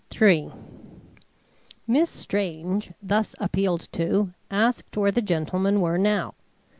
[0.19, 0.51] III
[1.85, 6.33] Miss Strange, thus appealed to, asked where the gentlemen were now.